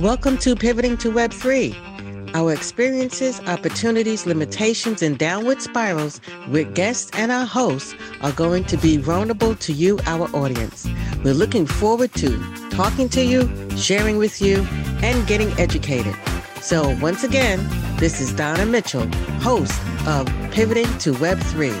[0.00, 2.34] Welcome to Pivoting to Web3.
[2.34, 8.76] Our experiences, opportunities, limitations, and downward spirals with guests and our hosts are going to
[8.76, 10.86] be vulnerable to you, our audience.
[11.24, 12.38] We're looking forward to
[12.68, 13.48] talking to you,
[13.78, 14.66] sharing with you,
[15.02, 16.14] and getting educated.
[16.60, 17.66] So, once again,
[17.96, 19.06] this is Donna Mitchell,
[19.40, 21.72] host of Pivoting to Web3.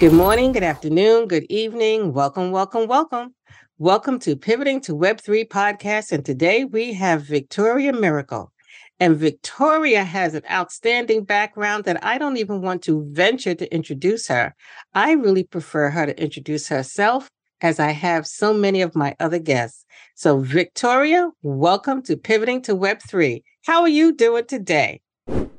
[0.00, 2.12] Good morning, good afternoon, good evening.
[2.12, 3.34] Welcome, welcome, welcome.
[3.80, 6.10] Welcome to Pivoting to Web3 podcast.
[6.10, 8.50] And today we have Viktoriia Miracle.
[8.98, 14.26] And Viktoriia has an outstanding background that I don't even want to venture to introduce
[14.26, 14.52] her.
[14.94, 17.30] I really prefer her to introduce herself
[17.60, 19.84] as I have so many of my other guests.
[20.16, 23.44] So, Viktoriia, welcome to Pivoting to Web3.
[23.64, 25.02] How are you doing today?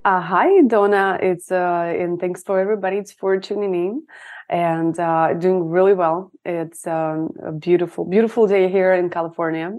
[0.04, 1.20] Uh, hi, Donna.
[1.22, 4.04] It's uh, and thanks for everybody it's for tuning in
[4.50, 6.32] and uh, doing really well.
[6.44, 9.72] It's um, a beautiful, beautiful day here in California,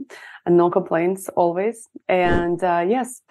[0.47, 1.89] and no complaints always.
[2.09, 3.23] And uh, yes,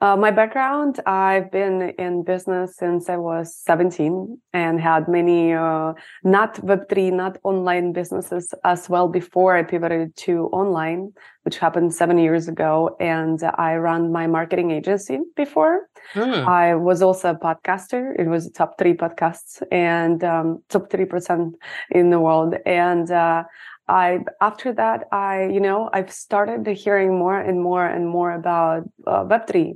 [0.00, 5.94] uh, my background, I've been in business since I was 17 and had many uh,
[6.22, 11.12] not Web3, not online businesses as well before I pivoted to online,
[11.44, 12.94] which happened seven years ago.
[13.00, 15.88] And I ran my marketing agency before.
[16.12, 16.46] Mm.
[16.46, 18.12] I was also a podcaster.
[18.18, 21.52] It was top three podcasts and um, top 3%
[21.90, 22.54] in the world.
[22.66, 23.44] And uh,
[23.88, 28.82] I after that I you know I've started hearing more and more and more about
[29.06, 29.74] uh, Web three,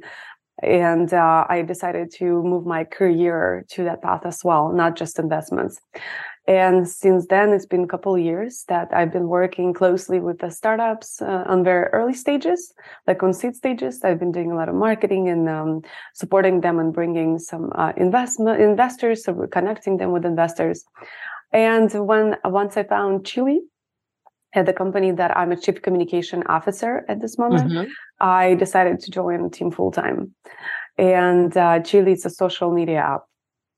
[0.63, 5.19] and uh, I decided to move my career to that path as well, not just
[5.19, 5.81] investments.
[6.47, 10.39] And since then, it's been a couple of years that I've been working closely with
[10.41, 12.75] the startups uh, on very early stages,
[13.07, 14.03] like on seed stages.
[14.03, 15.83] I've been doing a lot of marketing and um,
[16.15, 20.85] supporting them and bringing some uh, investment investors, so connecting them with investors.
[21.53, 23.61] And when once I found Cheelee,
[24.53, 27.91] at the company that I'm a chief communication officer at this moment, mm-hmm.
[28.21, 30.35] I decided to join the team full time.
[30.99, 33.23] And uh, Cheelee is a social media app,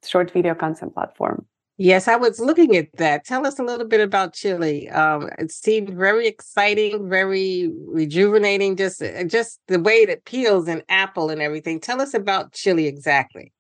[0.05, 1.47] short video content platform.
[1.79, 3.25] Yes, I was looking at that.
[3.25, 4.95] Tell us a little bit about Cheelee.
[4.95, 8.77] Um, it seemed very exciting, very rejuvenating.
[8.77, 11.81] Just, uh, just the way it appeals in Apple and everything.
[11.81, 13.53] Tell us about Cheelee exactly.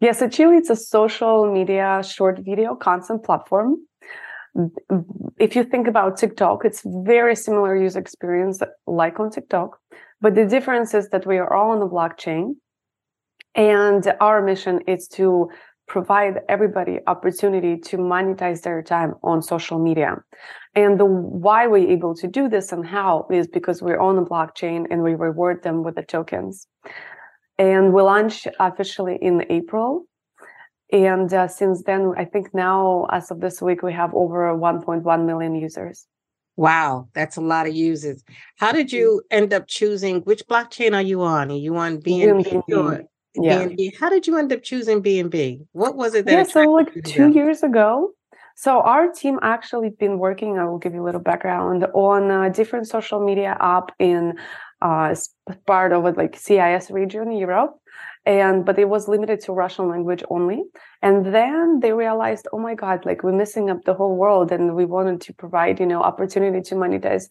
[0.00, 3.85] Yes, yeah, so Cheelee is a social media short video content platform
[5.38, 9.78] if you think about TikTok, it's very similar user experience like on TikTok,
[10.20, 12.54] but the difference is that we are all on the blockchain
[13.54, 15.50] and our mission is to
[15.88, 20.16] provide everybody opportunity to monetize their time on social media.
[20.74, 24.24] And the why we're able to do this and how is because we're on the
[24.24, 26.66] blockchain and we reward them with the tokens.
[27.58, 30.06] And we launch officially in April
[30.92, 35.26] and uh, since then, I think now, as of this week, we have over 1.1
[35.26, 36.06] million users.
[36.56, 38.22] Wow, that's a lot of users.
[38.56, 41.50] How did you end up choosing which blockchain are you on?
[41.50, 43.04] Are you on BNB?
[43.34, 43.64] Yeah.
[43.64, 43.98] BNB?
[43.98, 45.66] How did you end up choosing BNB?
[45.72, 46.32] What was it that?
[46.32, 48.12] Yeah, so like two years ago.
[48.54, 50.58] So our team actually been working.
[50.58, 54.38] I will give you a little background on a different social media app in
[54.80, 55.14] uh,
[55.66, 57.76] part of it, like CIS region, Europe
[58.26, 60.64] and but it was limited to russian language only.
[61.00, 64.74] And then they realized oh my god like we're missing up the whole world and
[64.74, 67.28] we wanted to provide you know opportunity to monetize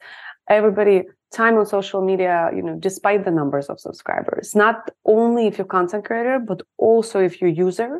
[0.49, 4.55] everybody time on social media you know despite the numbers of subscribers.
[4.55, 7.99] Not only if you're content creator but also if you're user.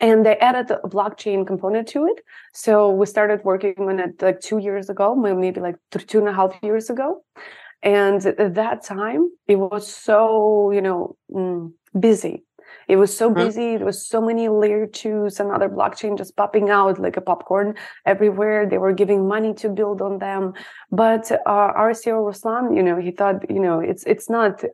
[0.00, 2.24] And they added a blockchain component to it.
[2.52, 6.32] So we started working on it like two years ago maybe like two and a
[6.32, 7.22] half years ago
[7.82, 12.44] and at that time, it was so, you know, mm, busy.
[12.88, 13.44] It was so mm-hmm.
[13.44, 13.76] busy.
[13.76, 17.74] There was so many layer twos and other blockchain just popping out like a popcorn
[18.06, 18.66] everywhere.
[18.68, 20.52] They were giving money to build on them.
[20.90, 24.64] But uh, our CEO Ruslan, you know, he thought, you know, it's it's not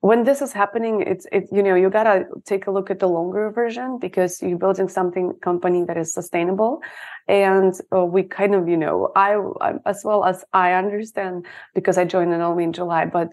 [0.00, 3.08] when this is happening it's it you know you gotta take a look at the
[3.08, 6.80] longer version because you're building something company that is sustainable.
[7.26, 11.98] And uh, we kind of you know I, I as well as i understand because
[11.98, 13.28] i joined it only in july but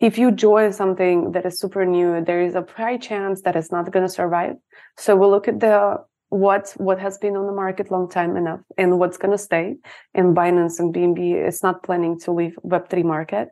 [0.00, 3.72] if you join something that is super new there is a high chance that it's
[3.72, 4.56] not going to survive.
[4.98, 5.98] So we'll look at the
[6.28, 9.76] what what has been on the market long time enough and what's going to stay.
[10.14, 13.48] And binance and bnb is not planning to leave web3 market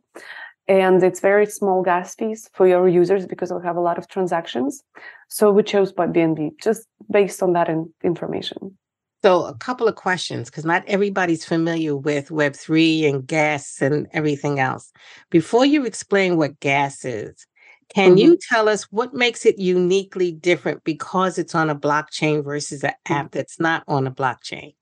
[0.66, 4.08] and it's very small gas fees for your users because we have a lot of
[4.08, 4.82] transactions.
[5.28, 8.76] So we chose BNB just based on that in- information.
[9.22, 14.60] So a couple of questions because not everybody's familiar with Web3 and gas and everything
[14.60, 14.92] else.
[15.30, 17.46] Before you explain what gas is,
[17.94, 18.18] can mm-hmm.
[18.18, 22.92] you tell us what makes it uniquely different because it's on a blockchain versus an
[23.08, 24.74] app that's not on a blockchain?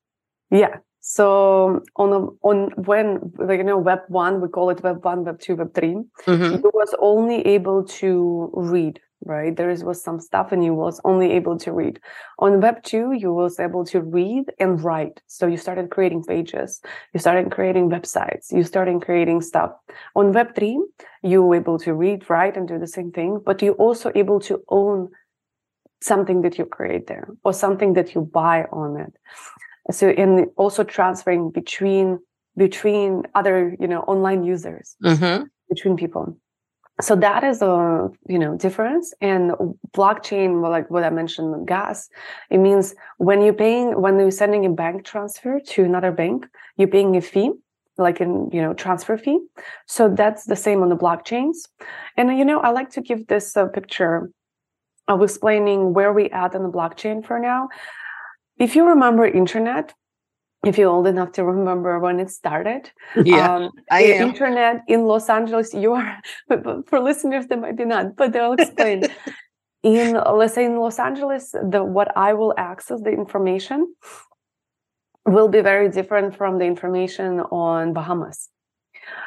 [0.51, 0.79] Yeah.
[1.05, 5.41] So on a, on when you know Web one, we call it Web one, Web
[5.41, 5.97] two, Web 3
[6.27, 6.63] Mhm.
[6.63, 9.57] you was only able to read right?
[9.57, 12.01] There is, was some stuff and you was only able to read.
[12.41, 15.21] On web 2 you was able to read and write.
[15.29, 16.81] So you started creating pages.
[17.15, 18.51] You started creating websites.
[18.51, 19.71] You started creating stuff.
[20.17, 20.77] On web 3
[21.23, 24.41] you were able to read write and do the same thing but you also able
[24.41, 25.09] to own
[26.01, 29.13] something that you create there or something that you buy on it
[29.91, 32.19] so in also transferring between
[32.57, 35.47] between other you know online users Mhm.
[35.69, 36.37] between people.
[37.01, 39.15] So that is a you know difference.
[39.21, 39.53] And
[39.97, 42.09] blockchain like what i mentioned gas
[42.51, 46.47] it means when you're paying when you're sending a bank transfer to another bank
[46.77, 47.51] you're paying a fee
[47.99, 49.39] like in you know transfer fee.
[49.87, 51.57] So that's the same on the blockchains.
[52.17, 54.31] And you know i like to give this uh, picture
[55.09, 57.69] of explaining where we at in the blockchain for now
[58.59, 59.95] if you remember internet
[60.65, 62.93] if you're old enough to remember when it started
[63.25, 64.29] Yeah, um, I the am.
[64.29, 66.21] internet in Los Angeles, you are,
[66.87, 69.09] for listeners, they might be not, but they'll explain.
[69.83, 73.93] in, let's say in Los Angeles, the what I will access the information
[75.27, 78.49] will be very different from the information on Bahamas.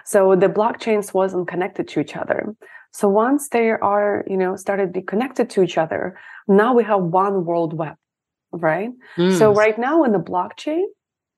[0.06, 2.56] So the blockchains wasn't connected to each other.
[2.92, 6.18] So once they are, you know, started to be connected to each other,
[6.48, 7.95] now we have one world web,
[8.62, 8.92] right?
[9.28, 9.56] So Mm.
[9.56, 10.86] right now in the blockchain,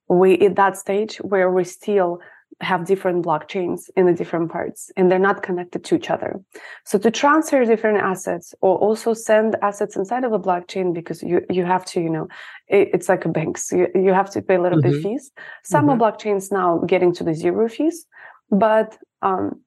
[0.10, 2.20] we at that stage where we still
[2.62, 6.40] have different blockchains in the different parts and they're not connected to each other.
[6.86, 11.42] So to transfer different assets or also send assets inside of a blockchain because you
[11.52, 12.28] you have to, you know,
[12.68, 13.58] it, it's like a bank.
[13.58, 14.84] So you, you have to pay a little Mhm.
[14.84, 15.32] bit fees.
[15.64, 18.06] Some of blockchains now getting to the zero fees,
[18.50, 19.62] but um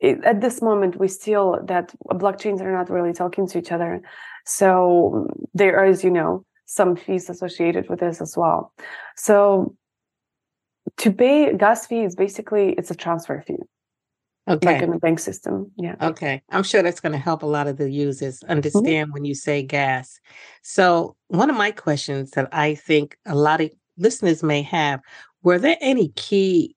[0.00, 4.02] it, at this moment we still that blockchains are not really talking to each other.
[4.46, 8.72] So there is, you know, some fees associated with this as well.
[9.16, 9.74] So
[10.98, 13.56] to pay gas fee is basically it's a transfer fee,
[14.46, 14.84] like Okay.
[14.84, 15.72] in the bank system.
[15.76, 15.96] Yeah.
[16.00, 16.42] Okay.
[16.48, 18.52] I'm sure that's going to help a lot of the users Mm-hmm.
[18.52, 20.20] understand when you say gas.
[20.62, 25.00] So, one of my questions that I think a lot of listeners may have
[25.42, 26.76] were there any key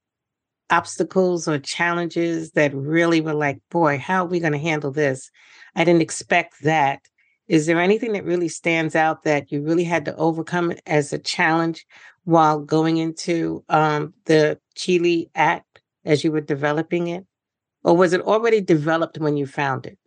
[0.71, 5.29] obstacles or challenges that really were like, boy, how are we going to handle this?
[5.75, 7.01] I didn't expect that.
[7.47, 11.19] Is there anything that really stands out that you really had to overcome as a
[11.19, 11.85] challenge
[12.23, 17.25] while going into um, the Cheelee Act as you were developing it?
[17.83, 19.97] Or was it already developed when you found it?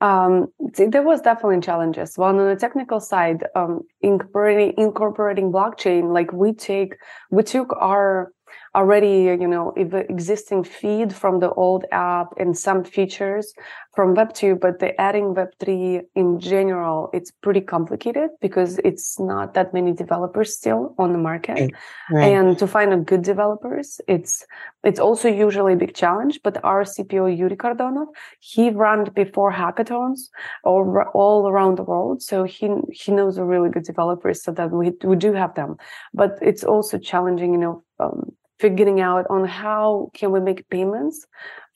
[0.00, 2.16] Um, there was definitely challenges.
[2.16, 6.94] Well, on the technical side, um, incorporating incorporating blockchain, like we take
[7.30, 8.30] we took our
[8.74, 13.52] already you know existing feed from the old app and some features
[13.94, 19.18] from web 2 but the adding web 3 in general it's pretty complicated because it's
[19.18, 21.72] not that many developers still on the market Right.
[22.10, 22.28] Right.
[22.32, 24.46] and to find a good developers it's
[24.84, 28.06] it's also usually a big challenge but our cpo yuri cardonov
[28.40, 30.28] he ran before hackathons
[30.64, 30.84] all,
[31.14, 34.92] all around the world so he he knows a really good developers so that we,
[35.04, 35.76] we do have them
[36.14, 41.26] but it's also challenging you know um, figuring out on how can we make payments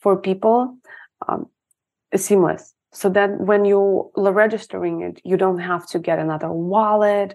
[0.00, 0.76] for people
[1.28, 1.46] um,
[2.16, 2.74] seamless.
[2.92, 7.34] So that when you are registering it you don't have to get another wallet.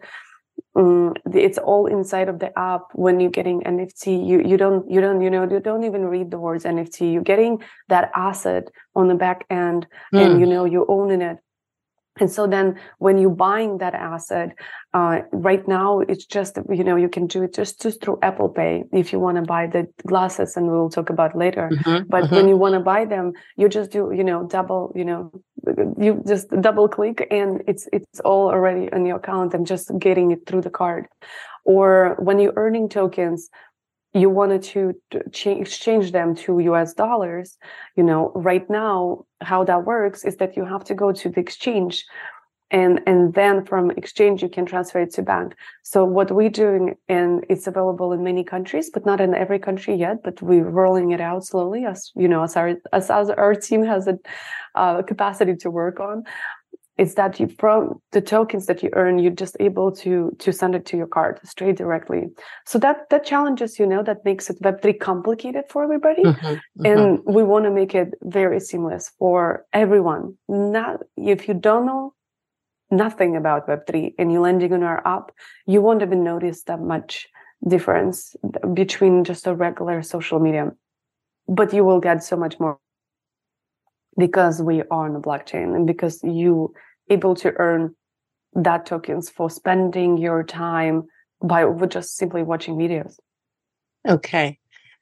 [0.76, 2.82] Um, it's all inside of the app.
[2.94, 6.30] When you're getting nft you you don't you don't you know you don't even read
[6.32, 10.40] the words nft you're getting that asset on the back end and Mm.
[10.40, 11.38] you know you're owning it
[12.20, 14.50] and so then when you're buying that asset
[14.94, 18.50] uh, right now it's just you know you can do it just, just through apple
[18.50, 22.26] pay if you want to buy the glasses and we'll talk about later Mhm, but
[22.26, 22.32] mhm.
[22.32, 25.32] when you want to buy them you just do you know double you know
[26.00, 30.32] you just double click and it's it's all already on your account and just getting
[30.32, 31.08] it through the card
[31.66, 33.50] or when you're earning tokens
[34.14, 34.94] you wanted to
[35.46, 37.58] exchange them to us dollars
[37.96, 41.40] you know right now how that works is that you have to go to the
[41.40, 42.06] exchange
[42.72, 45.56] and and then from exchange you can transfer it to bank.
[45.84, 49.96] So what we're doing and it's available in many countries but not in every country
[49.96, 53.56] yet but we're rolling it out slowly as you know as our as, as our
[53.56, 54.18] team has a
[54.76, 56.24] uh, capacity to work on
[56.98, 60.76] is that you from the tokens that you earn you're just able to to send
[60.76, 62.24] it to your card straight directly.
[62.66, 66.24] So that that challenges you know that makes it web3 complicated for everybody.
[66.24, 66.86] Mhm, mhm.
[66.86, 70.38] and we want to make it very seamless for everyone.
[70.48, 72.14] Not if you don't know
[72.90, 75.32] nothing about web3 and you're landing on our app
[75.66, 77.28] you won't even notice that much
[77.68, 78.36] difference
[78.74, 80.72] between just a regular social media.
[81.48, 82.78] But you will get so much more
[84.18, 86.74] because we are on the blockchain and because you
[87.10, 87.96] able to earn
[88.54, 91.04] that tokens for spending your time
[91.42, 93.18] by just simply watching videos
[94.08, 94.58] Okay.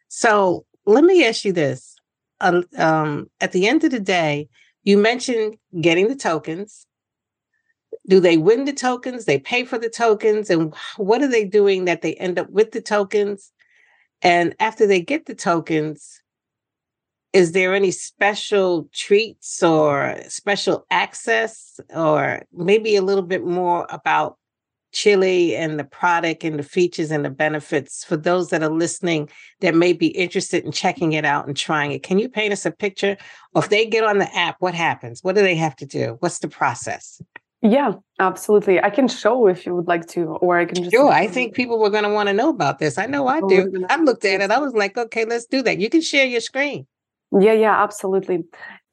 [0.08, 1.96] So let me ask you this.
[2.42, 4.50] Uh, um, at the end of the day,
[4.84, 6.86] you mentioned getting the tokens.
[8.08, 9.26] Do they win the tokens?
[9.26, 10.50] They pay for the tokens?
[10.50, 13.52] And what are they doing that they end up with the tokens?
[14.22, 16.22] And after they get the tokens,
[17.36, 24.38] is there any special treats or special access or maybe a little bit more about
[24.94, 29.28] Cheelee and the product and the features and the benefits for those that are listening
[29.60, 32.04] that may be interested in checking it out and trying it?
[32.04, 33.18] Can you paint us a picture?
[33.54, 35.22] Or if they get on the app what happens?
[35.22, 36.16] What do they have to do?
[36.22, 37.22] What's the process?
[37.62, 38.82] Yeah absolutely.
[38.82, 41.54] I can show if you would like to or i can just sure i think
[41.54, 42.98] people were going to want to know about this.
[42.98, 43.86] I know i do.
[43.90, 44.52] i looked at it.
[44.52, 45.80] I was like okay let's do that.
[45.80, 46.88] You can share your screen
[47.32, 48.46] yeah, yeah, absolutely.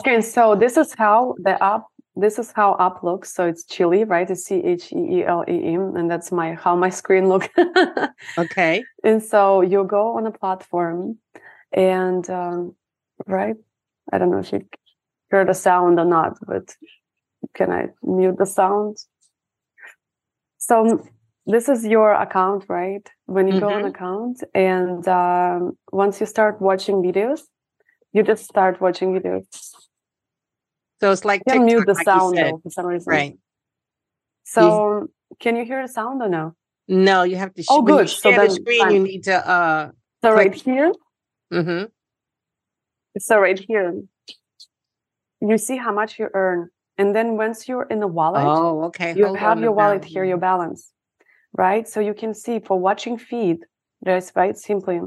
[0.04, 1.84] And so this is how the app
[2.14, 3.32] this is how app looks.
[3.32, 4.30] So it's Cheelee, right?
[4.30, 7.50] It's C H E E L E E, and that's my how my screen look.
[8.38, 8.84] okay.
[9.02, 11.18] And so you go on a platform,
[11.72, 12.74] and um,
[13.26, 13.56] right,
[14.12, 14.66] I don't know if you
[15.30, 16.76] hear the sound or not, but
[17.54, 18.98] can I mute the sound?
[20.58, 21.02] So
[21.46, 23.08] this is your account, right?
[23.26, 23.60] When you mm-hmm.
[23.60, 23.86] go on mm-hmm.
[23.86, 27.40] account, and um, once you start watching videos,
[28.12, 29.46] you just start watching videos.
[31.00, 33.10] So it's like you mute the like sound though, for some reason.
[33.10, 33.38] Right.
[34.44, 35.08] So
[35.40, 36.54] can you hear the sound or no?
[36.88, 37.62] No, you have to.
[37.62, 38.08] Sh- oh, good.
[38.08, 38.92] so the screen, fine.
[38.94, 39.48] you need to.
[39.48, 39.90] uh
[40.22, 40.36] So click.
[40.36, 40.92] right here.
[41.52, 41.84] Mm-hmm.
[43.18, 44.02] So right here,
[45.40, 49.14] you see how much you earn, and then once you're in the wallet, oh, okay,
[49.14, 50.92] you Hold have your wallet here, your balance,
[51.52, 51.88] right?
[51.88, 53.58] So you can see for watching feed.
[54.02, 54.56] That's right.
[54.56, 55.00] Simply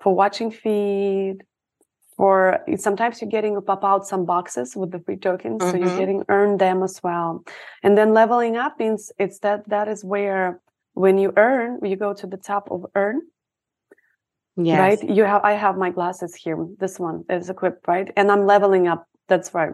[0.00, 1.38] for watching feed,
[2.20, 5.70] or sometimes you're getting pop out some boxes with the free tokens mm-hmm.
[5.70, 5.98] so you're mm-hmm.
[5.98, 7.42] getting earn them as well
[7.82, 10.60] and then leveling up means it's that that is where
[10.92, 13.22] when you earn you go to the top of earn
[14.56, 14.78] yes.
[14.78, 18.44] right you have i have my glasses here this one is equipped right and i'm
[18.44, 19.72] leveling up that's right.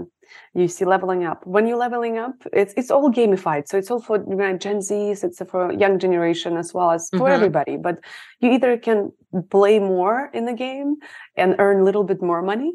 [0.55, 1.45] You see leveling up.
[1.47, 3.67] When you're leveling up, it's it's all gamified.
[3.67, 7.09] So it's all for you know, Gen Zs, it's for young generation as well as
[7.11, 7.39] for mm-hmm.
[7.39, 7.77] everybody.
[7.77, 7.99] But
[8.41, 9.13] you either can
[9.51, 10.97] play more in the game
[11.37, 12.73] and earn a little bit more money.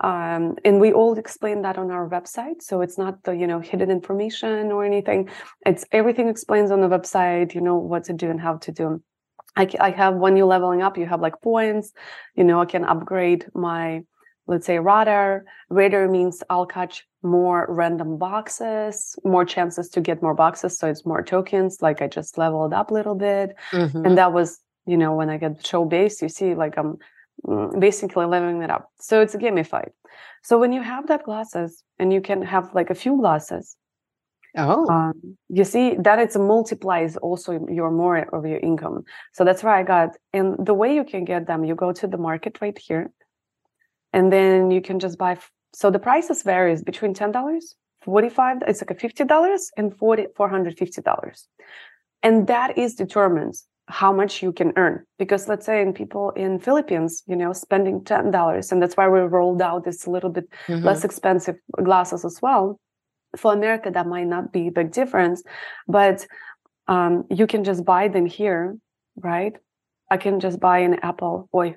[0.00, 2.60] Um, and we all explain that on our website.
[2.60, 5.30] So it's not the, you know, hidden information or anything.
[5.64, 9.02] It's everything explains on the website, you know, what to do and how to do.
[9.56, 11.92] I, I have when you're leveling up, you have like points,
[12.34, 14.02] you know, I can upgrade my
[14.46, 15.44] let's say radar.
[15.70, 20.78] Radar means I'll catch more random boxes, more chances to get more boxes.
[20.78, 21.82] So it's more tokens.
[21.82, 23.56] Like I just leveled up a little bit.
[23.72, 24.06] Mm-hmm.
[24.06, 26.98] And that was, you know, when I get show based, you see like I'm
[27.46, 28.90] mm, basically leveling it up.
[29.00, 29.90] So it's gamified.
[30.42, 33.76] So when you have that glasses and you can have like a few glasses,
[34.58, 39.04] Oh, um, you see that it multiplies also your more of your income.
[39.34, 40.16] So that's why I got.
[40.32, 43.12] And the way you can get them, you go to the market right here,
[44.12, 45.38] and then you can just buy.
[45.72, 48.58] So the prices varies between ten dollars, forty five.
[48.66, 51.48] It's like a fifty dollars and forty four hundred fifty dollars,
[52.22, 55.04] and that is determines how much you can earn.
[55.18, 59.08] Because let's say in people in Philippines, you know, spending ten dollars, and that's why
[59.08, 60.84] we rolled out this little bit mm-hmm.
[60.84, 62.80] less expensive glasses as well.
[63.36, 65.42] For America, that might not be a big difference,
[65.86, 66.26] but
[66.88, 68.76] um, you can just buy them here,
[69.16, 69.54] right?
[70.10, 71.48] I can just buy an Apple.
[71.52, 71.76] Boy,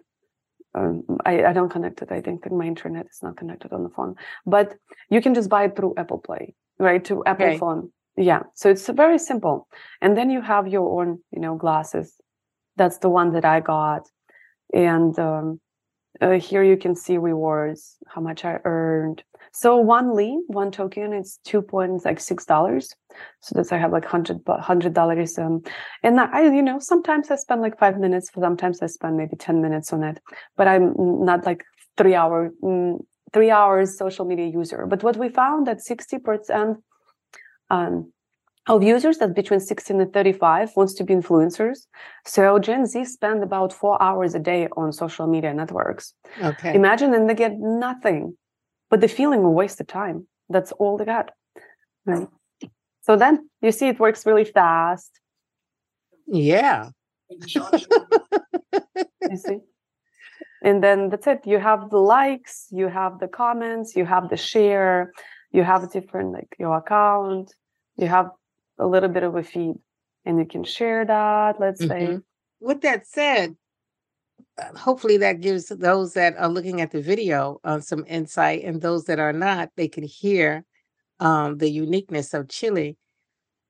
[0.75, 2.11] um, I, I, don't connect it.
[2.11, 4.75] I think my internet is not connected on the phone, but
[5.09, 7.03] you can just buy it through Apple Play, right?
[7.05, 7.57] To Apple okay.
[7.57, 7.91] phone.
[8.15, 8.43] Yeah.
[8.53, 9.67] So it's very simple.
[10.01, 12.13] And then you have your own, you know, glasses.
[12.75, 14.07] That's the one that I got.
[14.73, 15.59] And um,
[16.21, 19.23] uh, here you can see rewards, how much I earned.
[19.51, 22.93] So one Li, one token, it's two point like six dollars.
[23.41, 25.37] So that's I have like hundred hundred dollars.
[25.37, 25.63] Um,
[26.03, 28.29] and I, you know, sometimes I spend like five minutes.
[28.33, 30.19] Sometimes I spend maybe ten minutes on it.
[30.55, 31.63] But I'm not like
[31.97, 32.99] three hour mm,
[33.33, 34.85] three hours social media user.
[34.85, 36.77] But what we found that sixty percent
[37.69, 38.11] um,
[38.69, 41.87] of users that's between 16 and 35 wants to be influencers.
[42.25, 46.13] So Gen Z spend about four hours a day on social media networks.
[46.41, 46.75] Okay.
[46.75, 48.37] Imagine and they get nothing
[48.89, 50.27] but the feeling of wasted time.
[50.49, 51.31] That's all they got.
[52.05, 52.27] Right.
[53.01, 55.19] So then you see it works really fast.
[56.27, 56.89] Yeah.
[57.29, 57.63] you
[59.35, 59.59] see?
[60.61, 61.39] And then that's it.
[61.45, 65.11] You have the likes, you have the comments, you have the share,
[65.51, 67.53] you have different like your account,
[67.97, 68.29] you have
[68.79, 69.75] a little bit of a feed
[70.25, 72.15] and you can share that, let's mm-hmm.
[72.15, 72.19] say.
[72.59, 73.55] With that said,
[74.57, 78.81] uh, hopefully that gives those that are looking at the video uh, some insight and
[78.81, 80.65] those that are not they can hear
[81.19, 82.95] um, the uniqueness of Cheelee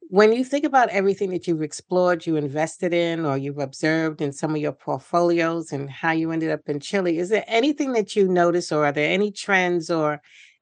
[0.09, 4.33] when you think about everything that you've explored, you invested in, or you've observed in
[4.33, 8.15] some of your portfolios and how you ended up in Cheelee, is there anything that
[8.15, 10.19] you notice, or are there any trends or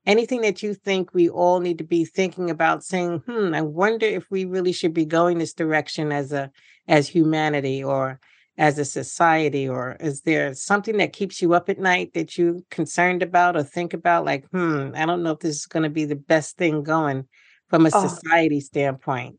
[0.07, 4.07] anything that you think we all need to be thinking about saying, hmm, I wonder
[4.07, 6.49] if we really should be going this direction as a
[6.87, 8.19] as humanity or
[8.57, 12.65] as a society, or is there something that keeps you up at night that you
[12.71, 15.89] concerned about or think about like, hmm, I don't know if this is going to
[15.89, 17.27] be the best thing going
[17.69, 18.07] from a oh.
[18.07, 19.35] society standpoint?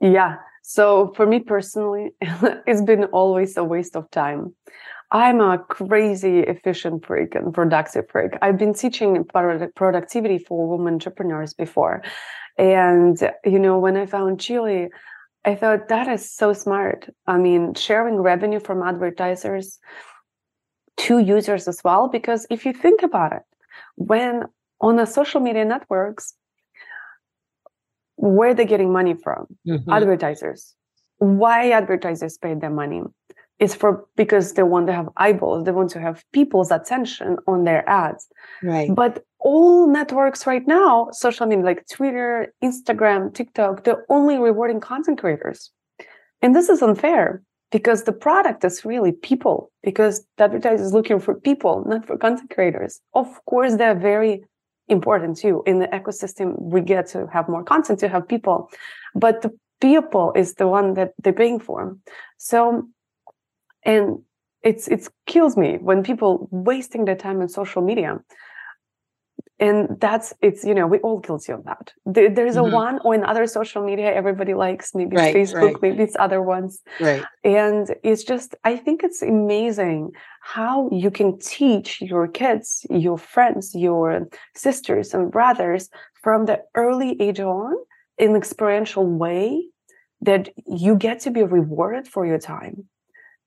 [0.00, 0.36] Yeah.
[0.62, 4.54] So for me personally, it's been always a waste of time.
[5.12, 8.32] I'm a crazy efficient freak and productive freak.
[8.42, 12.02] I've been teaching productivity for women entrepreneurs before.
[12.56, 14.88] And, you know, when I found Cheelee,
[15.44, 17.08] I thought that is so smart.
[17.26, 19.78] I mean, sharing revenue from advertisers
[20.98, 22.08] to users as well.
[22.08, 23.42] Because if you think about it,
[23.96, 24.44] when
[24.80, 26.34] on the social media networks,
[28.16, 29.90] where they're getting money from mm-hmm.
[29.90, 30.74] advertisers
[31.20, 33.02] why advertisers pay their money
[33.60, 37.64] it's for because they want to have eyeballs they want to have people's attention on
[37.64, 38.26] their ads.
[38.62, 38.92] Right.
[38.92, 45.18] But all networks right now social media like twitter instagram tiktok they're only rewarding content
[45.20, 45.70] creators.
[46.42, 51.20] And this is unfair because the product is really people because the advertiser is looking
[51.20, 53.00] for people not for content creators.
[53.14, 54.44] Of course they're very
[54.88, 55.62] important too.
[55.66, 58.70] In the ecosystem, we get to have more content to have people,
[59.14, 59.50] but the
[59.80, 61.96] people is the one that they're paying for.
[62.38, 62.88] So,
[63.84, 64.18] and
[64.62, 68.18] it's it kills me when people wasting their time on social media.
[69.58, 71.92] And that's it's you know we all guilty of that.
[72.06, 72.72] There, there's mm-hmm.
[72.72, 74.94] a one or in other social media everybody likes.
[74.94, 75.82] Maybe right, facebook right.
[75.82, 76.80] maybe it's other ones.
[76.98, 77.22] Right.
[77.44, 83.74] And it's just i think it's amazing how you can teach your kids your friends
[83.74, 85.90] your sisters and brothers
[86.22, 87.74] from the early age on
[88.18, 89.62] in experiential way
[90.22, 92.88] that you get to be rewarded for your time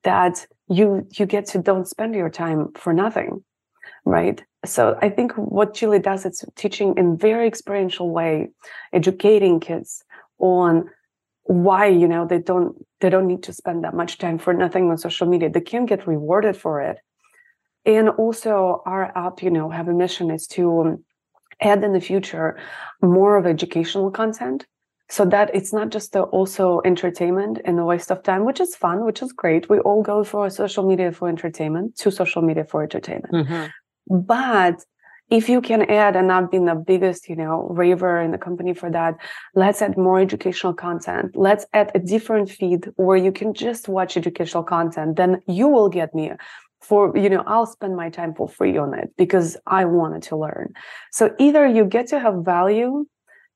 [0.03, 3.43] that you you get to don't spend your time for nothing
[4.05, 4.43] right?
[4.65, 8.49] So I think what Cheelee does, it's teaching in very experiential way,
[8.91, 10.03] educating kids
[10.39, 10.89] on
[11.45, 14.89] why you know they don't they don't need to spend that much time for nothing
[14.89, 15.49] on social media.
[15.49, 16.97] They can get rewarded for it.
[17.85, 21.03] And also, our app, you know, have a mission is to um,
[21.59, 22.57] add in the future
[23.01, 24.65] more of educational content
[25.15, 28.75] so that it's not just the also entertainment and the waste of time which is
[28.83, 32.65] fun which is great we all go for social media for entertainment to social media
[32.71, 33.65] for entertainment mm-hmm.
[34.07, 34.83] But
[35.29, 38.73] if you can add, and I've been the biggest, you know, raver in the company
[38.73, 39.15] for that,
[39.55, 41.35] let's add more educational content.
[41.35, 45.15] Let's add a different feed where you can just watch educational content.
[45.15, 46.31] Then you will get me
[46.81, 50.35] for, you know, I'll spend my time for free on it because I wanted to
[50.35, 50.73] learn.
[51.11, 53.05] So either you get to have value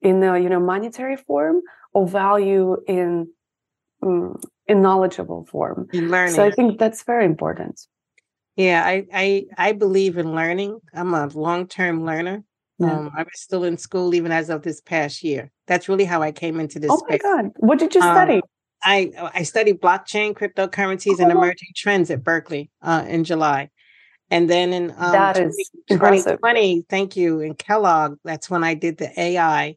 [0.02, 1.62] in the, you know, monetary form
[1.94, 3.28] or value in,
[4.04, 5.88] um, in knowledgeable form.
[5.94, 6.36] In learning.
[6.36, 7.80] So I think that's very important.
[8.58, 10.80] Yeah, I I I believe in learning.
[10.94, 12.44] I'm a long-term learner.
[12.80, 12.92] Yeah.
[12.92, 15.52] Um, I was still in school even as of this past year.
[15.68, 16.90] That's really how I came into this.
[16.92, 17.22] Oh space.
[17.24, 17.52] my god!
[17.58, 18.42] What did you um, study?
[18.84, 21.24] I I studied blockchain, cryptocurrencies, oh.
[21.24, 23.70] and emerging trends at Berkeley uh, in July,
[24.32, 28.18] and then in um, that is 2020, thank you, in Kellogg.
[28.24, 29.76] That's when I did the AI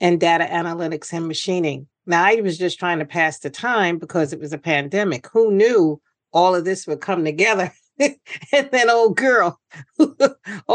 [0.00, 1.86] and data analytics and machining.
[2.06, 5.28] Now I was just trying to pass the time because it was a pandemic.
[5.32, 6.00] Who knew
[6.32, 7.72] all of this would come together?
[7.98, 9.60] and then old girl,
[9.98, 10.14] old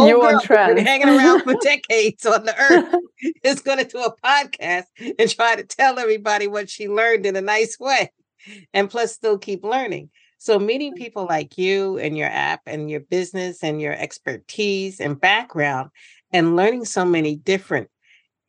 [0.08, 2.94] you girl been hanging around for decades on the earth
[3.44, 4.84] is going to do a podcast
[5.18, 8.12] and try to tell everybody what she learned in a nice way,
[8.74, 10.10] and plus still keep learning.
[10.38, 15.20] So meeting people like you and your app and your business and your expertise and
[15.20, 15.92] background,
[16.34, 17.90] and learning so many different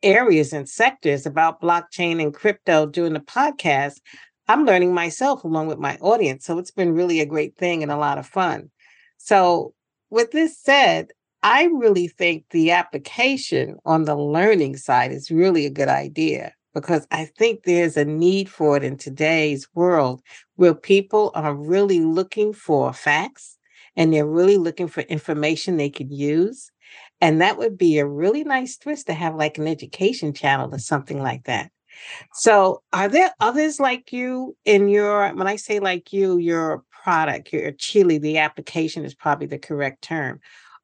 [0.03, 3.99] areas and sectors about blockchain and crypto doing the podcast,
[4.47, 6.45] I'm learning myself along with my audience.
[6.45, 8.69] So it's been really a great thing and a lot of fun.
[9.17, 9.73] So,
[10.11, 11.07] with this said,
[11.41, 17.07] I really think the application on the learning side is really a good idea because
[17.11, 20.21] I think there's a need for it in today's world
[20.55, 23.57] where people are really looking for facts
[23.95, 26.71] and they're really looking for information they could use.
[27.21, 30.79] And that would be a really nice twist to have like an education channel or
[30.79, 31.71] something like that.
[32.33, 37.53] So, are there others like you in your, when I say like you, your product,
[37.53, 40.39] your Cheelee, the application is probably the correct term.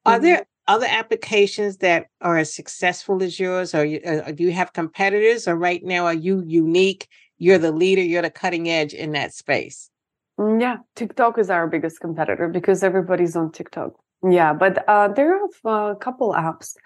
[0.06, 0.24] Are mm-hmm.
[0.24, 4.72] there other applications that are as successful as yours, or you, uh, do you have
[4.72, 7.08] competitors, or right now are you unique?
[7.38, 9.90] You're the leader, you're the cutting edge in that space.
[10.38, 13.92] Mm, yeah, TikTok is our biggest competitor because everybody's on TikTok.
[14.28, 16.76] Yeah, but uh, there are a couple apps.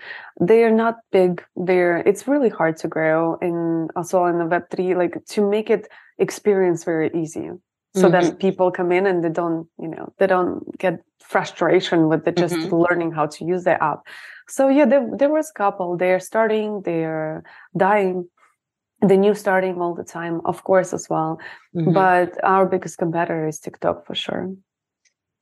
[0.41, 1.45] They are not big.
[1.55, 5.69] They're it's really hard to grow in also in the Web three, like to make
[5.69, 5.87] it
[6.19, 7.51] experience very easy.
[7.95, 8.13] So mm-hmm.
[8.13, 12.33] then people come in and they don't, you know, they don't get frustration with the
[12.33, 12.75] just mm-hmm.
[12.75, 14.01] learning how to use the app.
[14.49, 15.97] So yeah, there there was a couple.
[15.97, 17.43] They're starting, they're
[17.77, 18.29] dying,
[19.01, 21.39] the new starting all the time, of course, as well.
[21.75, 21.93] Mm-hmm.
[21.93, 24.55] But our biggest competitor is TikTok for sure.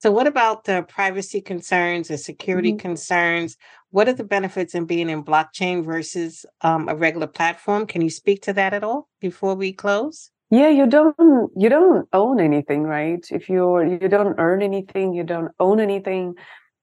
[0.05, 2.89] So, what about the privacy concerns and security mm-hmm.
[2.89, 3.57] concerns?
[3.91, 7.87] What are the benefits in being in blockchain versus um, a regular platform?
[7.87, 10.31] Can you speak to that at all before we close?
[10.51, 11.17] Yeah, you don't
[11.57, 13.27] you don't own anything, right?
[13.31, 16.35] If you you don't earn anything, you don't own anything.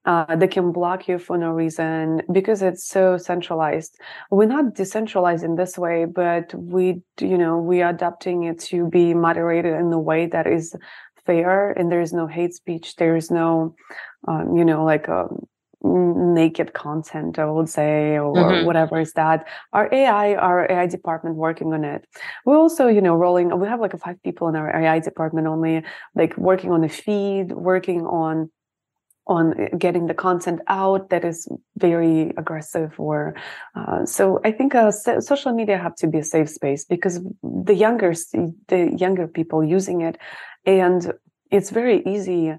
[0.04, 4.00] Uh, they can block you for no reason because it's so centralized.
[4.32, 8.88] We're not decentralized in this way, but we, you know, we are adapting it to
[8.88, 10.74] be moderated in a way that is
[11.26, 13.74] fair and there is no hate speech there is no
[14.28, 15.46] um, you know like um,
[15.84, 18.66] naked content i would say or mm-hmm.
[18.66, 22.06] whatever is that our ai our ai department working on it
[22.46, 25.82] we also you know rolling we have like five people in our ai department only
[26.14, 28.48] like working on the feed working on
[29.26, 33.34] on getting the content out that is very aggressive or
[33.76, 37.74] uh, so i think uh, social media have to be a safe space because the
[37.74, 38.12] younger
[38.68, 40.18] the younger people using it
[40.66, 41.12] and
[41.50, 42.52] it's very easy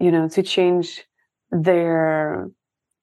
[0.00, 1.04] you know to change
[1.50, 2.48] their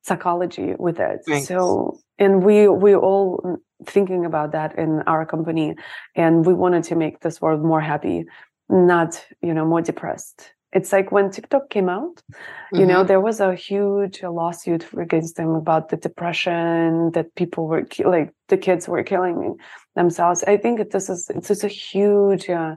[0.04, 1.48] psychology with it Thanks.
[1.48, 5.76] so and we we all thinking about that in our company
[6.16, 8.26] and we wanted to make this world more happy
[8.70, 12.80] not you know more depressed it's like when tiktok came out mm-hmm.
[12.80, 13.08] you know mm-hmm.
[13.08, 18.58] there was a huge lawsuit against them about the depression that people were like the
[18.58, 19.56] kids were killing
[19.96, 22.76] themselves i think this is it's just a huge uh,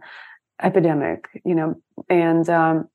[0.62, 1.74] epidemic, you know,
[2.08, 2.88] and um,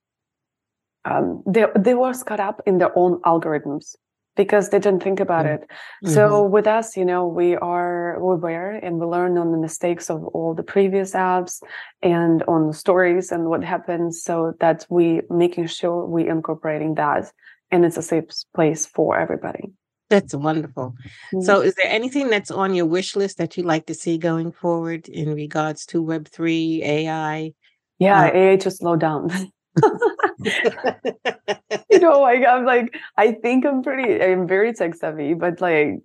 [1.05, 3.95] um, they they were caught up in their own algorithms
[4.35, 5.63] because they didn't think about mm-hmm.
[5.63, 6.11] it.
[6.11, 6.51] So mm-hmm.
[6.51, 10.53] with us, you know, we are aware and we learn on the mistakes of all
[10.53, 11.61] the previous apps
[12.01, 17.31] and on the stories and what happens, so that we making sure we incorporating that
[17.71, 19.71] and it's a safe place for everybody.
[20.09, 20.93] That's wonderful.
[21.33, 21.41] Mm-hmm.
[21.41, 24.51] So, is there anything that's on your wish list that you'd like to see going
[24.51, 27.53] forward in regards to Web3, AI?
[27.97, 29.29] Yeah, uh, AI to slow down.
[31.93, 36.01] you know, like I'm like, I think I'm pretty, I'm very tech savvy, but like,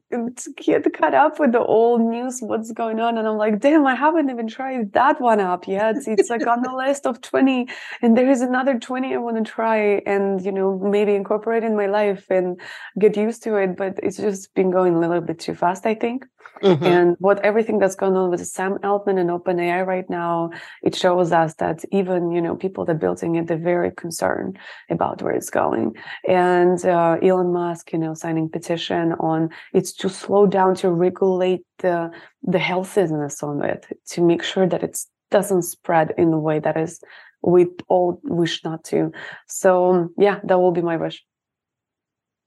[0.56, 3.16] get caught up with the old news, what's going on.
[3.18, 5.96] And I'm like, damn, I haven't even tried that one up yet.
[6.06, 7.68] It's like on the list of 20,
[8.02, 11.76] and there is another 20 I want to try and, you know, maybe incorporate in
[11.76, 12.60] my life and
[12.98, 13.76] get used to it.
[13.76, 16.26] But it's just been going a little bit too fast, I think.
[16.62, 16.84] Mm-hmm.
[16.84, 20.50] And what everything that's going on with Sam Altman and OpenAI right now,
[20.82, 24.58] it shows us that even you know people that building it, they're very concerned
[24.90, 25.77] about where it's going.
[26.26, 31.62] And uh, Elon Musk, you know, signing petition on it's to slow down to regulate
[31.78, 32.10] the
[32.42, 34.98] the healthiness on it to make sure that it
[35.30, 37.00] doesn't spread in a way that is
[37.42, 39.12] we all wish not to.
[39.46, 41.24] So yeah, that will be my wish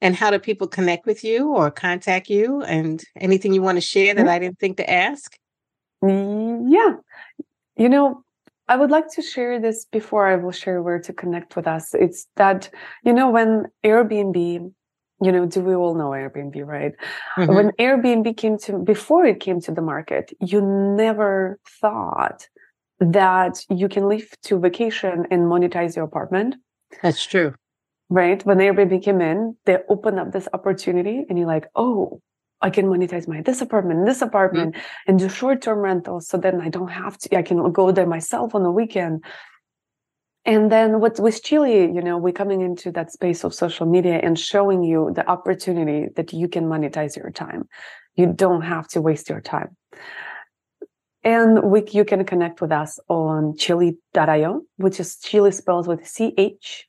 [0.01, 3.81] and how do people connect with you or contact you and anything you want to
[3.81, 5.37] share that I didn't think to ask?
[6.01, 6.95] Yeah.
[7.77, 8.23] You know,
[8.71, 11.93] I would like to share this before I will share where to connect with us.
[11.93, 12.69] It's that,
[13.03, 14.71] you know, when Airbnb,
[15.23, 16.93] you know, do we all know Airbnb, right?
[17.37, 17.53] Mm-hmm.
[17.53, 22.47] When Airbnb came to, before it came to the market, you never thought
[23.01, 26.55] that you can leave to vacation and monetize your apartment.
[27.01, 27.53] That's true
[28.11, 28.45] right?
[28.45, 32.21] When Airbnb came in, they opened up this opportunity and you're like, oh,
[32.61, 34.81] I can monetize my this apartment, this apartment, mm-hmm.
[35.07, 36.27] and do short-term rentals.
[36.27, 39.23] So then I don't have to, I can go there myself on the weekend.
[40.43, 44.19] And then what with Cheelee, you know, we're coming into that space of social media
[44.23, 47.67] and showing you the opportunity that you can monetize your time.
[48.15, 49.77] You don't have to waste your time.
[51.23, 56.33] And we, you can connect with us on cheelee.io, which is Cheelee spells with C
[56.37, 56.87] H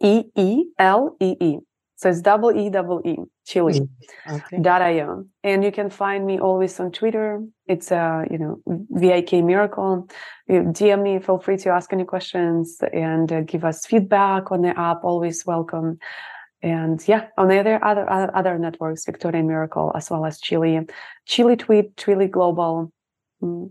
[0.00, 1.58] E E L E E.
[1.96, 3.88] So it's double E double E, Cheelee.
[4.28, 4.98] Mm, okay.
[4.98, 5.24] Io.
[5.42, 7.42] And you can find me always on Twitter.
[7.66, 10.06] It's uh, you know, VIK Miracle.
[10.46, 14.60] You DM me, feel free to ask any questions and uh, give us feedback on
[14.60, 15.04] the app.
[15.04, 15.98] Always welcome.
[16.62, 20.90] And yeah, on the other other other networks, Viktoriia Miracle, as well as Cheelee,
[21.26, 22.92] Cheelee Tweet, Cheelee Global.
[23.42, 23.70] Mm.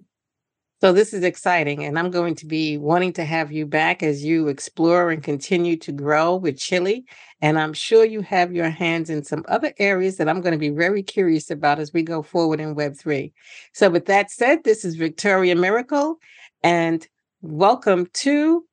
[0.81, 4.25] So this is exciting, and I'm going to be wanting to have you back as
[4.25, 7.05] you explore and continue to grow with Cheelee.
[7.41, 10.59] And I'm sure you have your hands in some other areas that I'm going to
[10.59, 13.31] be very curious about as we go forward in Web3.
[13.73, 16.17] So, with that said, this is Viktoriia Miracle,
[16.61, 17.07] and
[17.41, 18.65] welcome to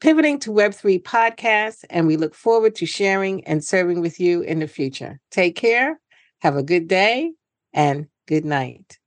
[0.00, 4.60] Pivoting to Web3 podcast, and we look forward to sharing and serving with you in
[4.60, 5.18] the future.
[5.32, 6.00] Take care,
[6.42, 7.32] have a good day,
[7.72, 9.00] and good night.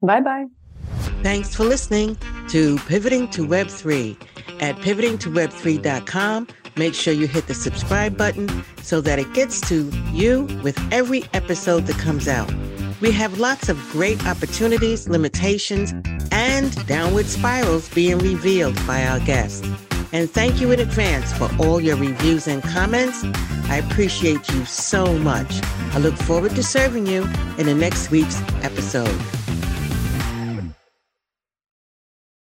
[0.00, 0.46] Bye bye.
[1.22, 2.16] Thanks for listening
[2.48, 4.16] to Pivoting to Web3
[4.62, 6.48] at pivotingtoweb3.com.
[6.76, 8.48] Make sure you hit the subscribe button
[8.82, 12.52] so that it gets to you with every episode that comes out.
[13.00, 15.92] We have lots of great opportunities, limitations,
[16.30, 19.66] and downward spirals being revealed by our guests.
[20.12, 23.24] And thank you in advance for all your reviews and comments.
[23.68, 25.60] I appreciate you so much.
[25.92, 27.24] I look forward to serving you
[27.58, 29.20] in the next week's episode.